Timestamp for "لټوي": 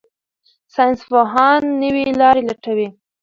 2.49-2.87